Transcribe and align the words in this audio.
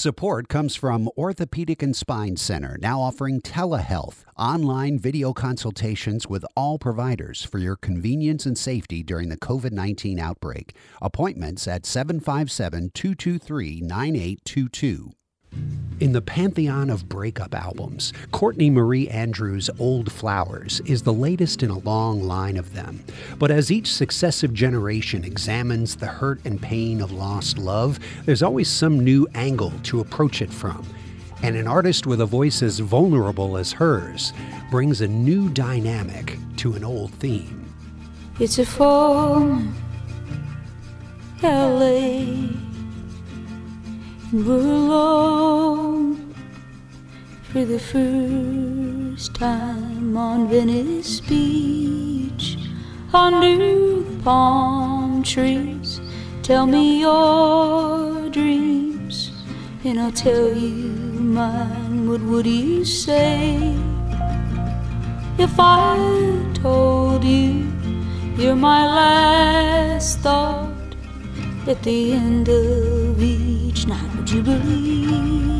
Support 0.00 0.48
comes 0.48 0.76
from 0.76 1.10
Orthopedic 1.14 1.82
and 1.82 1.94
Spine 1.94 2.38
Center, 2.38 2.78
now 2.80 3.02
offering 3.02 3.42
telehealth, 3.42 4.24
online 4.34 4.98
video 4.98 5.34
consultations 5.34 6.26
with 6.26 6.42
all 6.56 6.78
providers 6.78 7.44
for 7.44 7.58
your 7.58 7.76
convenience 7.76 8.46
and 8.46 8.56
safety 8.56 9.02
during 9.02 9.28
the 9.28 9.36
COVID 9.36 9.72
19 9.72 10.18
outbreak. 10.18 10.74
Appointments 11.02 11.68
at 11.68 11.84
757 11.84 12.92
223 12.94 13.82
9822. 13.82 15.10
In 16.00 16.12
the 16.12 16.22
pantheon 16.22 16.88
of 16.88 17.10
breakup 17.10 17.54
albums, 17.54 18.14
Courtney 18.30 18.70
Marie 18.70 19.06
Andrews' 19.08 19.68
Old 19.78 20.10
Flowers 20.10 20.80
is 20.86 21.02
the 21.02 21.12
latest 21.12 21.62
in 21.62 21.68
a 21.68 21.78
long 21.80 22.22
line 22.22 22.56
of 22.56 22.72
them. 22.72 23.04
But 23.38 23.50
as 23.50 23.70
each 23.70 23.92
successive 23.92 24.54
generation 24.54 25.24
examines 25.24 25.96
the 25.96 26.06
hurt 26.06 26.40
and 26.46 26.60
pain 26.60 27.02
of 27.02 27.12
lost 27.12 27.58
love, 27.58 27.98
there's 28.24 28.42
always 28.42 28.70
some 28.70 29.04
new 29.04 29.26
angle 29.34 29.72
to 29.82 30.00
approach 30.00 30.40
it 30.40 30.50
from. 30.50 30.86
And 31.42 31.54
an 31.54 31.66
artist 31.66 32.06
with 32.06 32.22
a 32.22 32.26
voice 32.26 32.62
as 32.62 32.78
vulnerable 32.78 33.58
as 33.58 33.72
hers 33.72 34.32
brings 34.70 35.02
a 35.02 35.08
new 35.08 35.50
dynamic 35.50 36.38
to 36.56 36.74
an 36.74 36.84
old 36.84 37.12
theme. 37.14 37.66
It's 38.38 38.58
a 38.58 38.64
form, 38.64 39.74
LA. 41.42 42.48
We're 44.32 45.09
for 47.52 47.64
the 47.64 47.80
first 47.80 49.34
time 49.34 50.16
on 50.16 50.48
Venice 50.48 51.20
Beach 51.20 52.56
under 53.12 53.56
the 53.56 54.22
palm 54.22 55.24
trees. 55.24 56.00
Tell 56.44 56.64
me 56.64 57.00
your 57.00 58.30
dreams, 58.30 59.32
and 59.82 59.98
I'll 59.98 60.12
tell 60.12 60.56
you 60.56 60.92
mine. 61.38 62.08
What 62.08 62.22
would 62.22 62.46
you 62.46 62.84
say 62.84 63.56
if 65.36 65.58
I 65.58 65.98
told 66.54 67.24
you 67.24 67.66
you're 68.36 68.54
my 68.54 68.86
last 68.86 70.20
thought 70.20 70.94
at 71.66 71.82
the 71.82 72.12
end 72.12 72.48
of 72.48 73.20
each 73.20 73.88
night? 73.88 74.14
Would 74.14 74.30
you 74.30 74.42
believe 74.42 75.59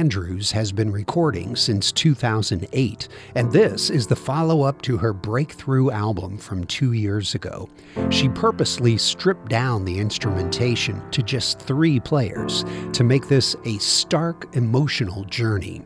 Andrews 0.00 0.50
has 0.52 0.72
been 0.72 0.90
recording 0.90 1.54
since 1.54 1.92
2008, 1.92 3.08
and 3.34 3.52
this 3.52 3.90
is 3.90 4.06
the 4.06 4.16
follow 4.16 4.62
up 4.62 4.80
to 4.80 4.96
her 4.96 5.12
breakthrough 5.12 5.90
album 5.90 6.38
from 6.38 6.64
two 6.64 6.94
years 6.94 7.34
ago. 7.34 7.68
She 8.08 8.30
purposely 8.30 8.96
stripped 8.96 9.50
down 9.50 9.84
the 9.84 9.98
instrumentation 9.98 11.02
to 11.10 11.22
just 11.22 11.58
three 11.60 12.00
players 12.00 12.64
to 12.94 13.04
make 13.04 13.28
this 13.28 13.54
a 13.66 13.76
stark 13.76 14.56
emotional 14.56 15.24
journey. 15.24 15.82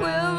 Will 0.00 0.29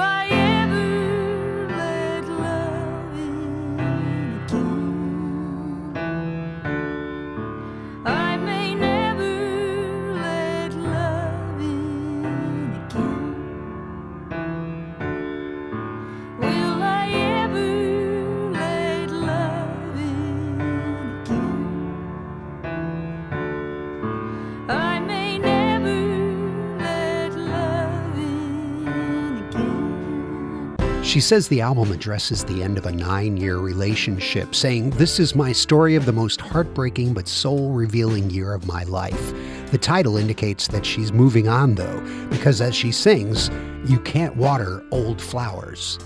She 31.11 31.19
says 31.19 31.49
the 31.49 31.59
album 31.59 31.91
addresses 31.91 32.45
the 32.45 32.63
end 32.63 32.77
of 32.77 32.85
a 32.85 32.91
nine 32.93 33.35
year 33.35 33.57
relationship, 33.57 34.55
saying, 34.55 34.91
This 34.91 35.19
is 35.19 35.35
my 35.35 35.51
story 35.51 35.95
of 35.95 36.05
the 36.05 36.13
most 36.13 36.39
heartbreaking 36.39 37.13
but 37.13 37.27
soul 37.27 37.73
revealing 37.73 38.29
year 38.29 38.53
of 38.53 38.65
my 38.65 38.83
life. 38.85 39.33
The 39.71 39.77
title 39.77 40.15
indicates 40.15 40.69
that 40.69 40.85
she's 40.85 41.11
moving 41.11 41.49
on, 41.49 41.75
though, 41.75 41.99
because 42.29 42.61
as 42.61 42.73
she 42.73 42.93
sings, 42.93 43.51
you 43.85 43.99
can't 43.99 44.37
water 44.37 44.85
old 44.89 45.21
flowers. 45.21 45.99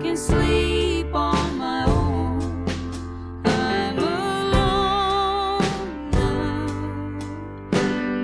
Can 0.00 0.16
sleep 0.16 1.14
on 1.14 1.58
my 1.58 1.84
own. 1.84 2.64
I'm 3.44 3.98
alone 3.98 5.60
now, 6.10 7.18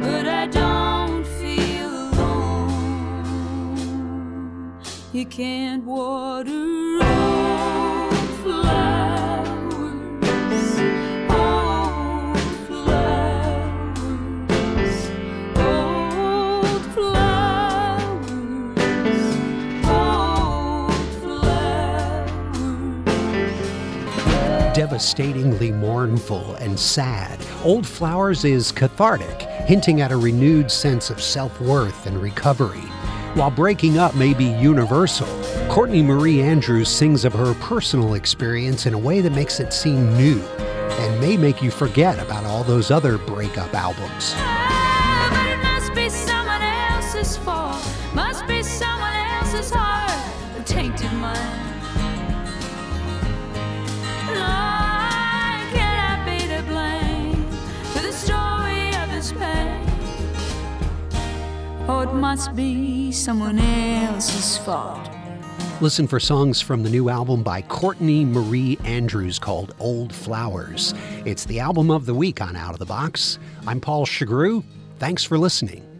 but 0.01 0.27
I 0.27 0.47
don't 0.47 1.27
feel 1.27 1.91
alone. 2.13 3.77
You 5.13 5.27
can't 5.27 5.85
water 5.85 6.99
old 7.03 8.15
flowers, 8.43 9.26
Devastatingly 24.77 25.73
mournful 25.73 26.55
and 26.57 26.79
sad, 26.79 27.41
Old 27.65 27.87
Flowers 27.87 28.45
is 28.45 28.71
cathartic, 28.71 29.41
hinting 29.67 30.03
at 30.03 30.13
a 30.13 30.17
renewed 30.19 30.71
sense 30.71 31.09
of 31.09 31.23
self 31.23 31.59
worth 31.63 32.07
and 32.07 32.21
recovery. 32.21 32.85
While 33.33 33.51
breaking 33.51 33.97
up 33.97 34.15
may 34.15 34.35
be 34.35 34.45
universal, 34.45 35.29
Courtney 35.71 36.03
Marie 36.03 36.43
Andrews 36.43 36.91
sings 36.91 37.25
of 37.25 37.33
her 37.33 37.55
personal 37.55 38.13
experience 38.13 38.85
in 38.85 38.93
a 38.93 38.99
way 38.99 39.23
that 39.23 39.33
makes 39.33 39.61
it 39.61 39.73
seem 39.73 40.15
new 40.15 40.43
and 40.43 41.21
may 41.23 41.39
make 41.39 41.63
you 41.63 41.71
forget 41.71 42.19
about 42.19 42.45
all 42.45 42.63
those 42.63 42.91
other 42.91 43.17
breakup 43.17 43.73
albums. 43.73 44.35
Ah, 44.37 44.67
must 62.17 62.55
be 62.57 63.13
someone 63.13 63.59
else's 63.59 64.57
fault. 64.59 65.09
Listen 65.83 66.07
for 66.07 66.19
songs 66.19 66.61
from 66.61 66.83
the 66.83 66.89
new 66.89 67.11
album 67.11 67.43
by 67.43 67.61
Courtney 67.61 68.25
Marie 68.25 68.79
Andrews 68.85 69.39
called 69.39 69.75
Old 69.79 70.15
Flowers. 70.15 70.95
It's 71.27 71.45
the 71.45 71.61
album 71.61 71.91
of 71.91 72.07
the 72.07 72.15
week 72.15 72.41
on 72.41 72.57
Out 72.57 72.73
of 72.73 72.79
the 72.79 72.87
Box. 72.87 73.39
I'm 73.67 73.81
Paul 73.81 74.07
Chagru. 74.07 74.65
Thanks 74.99 75.23
for 75.23 75.37
listening. 75.37 75.96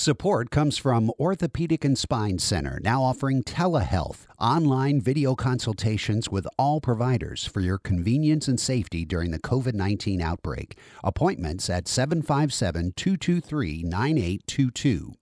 Support 0.00 0.50
comes 0.50 0.78
from 0.78 1.12
Orthopedic 1.20 1.84
and 1.84 1.98
Spine 1.98 2.38
Center, 2.38 2.80
now 2.82 3.02
offering 3.02 3.42
telehealth, 3.42 4.26
online 4.38 4.98
video 4.98 5.34
consultations 5.34 6.30
with 6.30 6.48
all 6.58 6.80
providers 6.80 7.44
for 7.44 7.60
your 7.60 7.76
convenience 7.76 8.48
and 8.48 8.58
safety 8.58 9.04
during 9.04 9.30
the 9.30 9.38
COVID 9.38 9.74
19 9.74 10.22
outbreak. 10.22 10.78
Appointments 11.04 11.68
at 11.68 11.86
757 11.86 12.94
223 12.96 13.82
9822. 13.82 15.12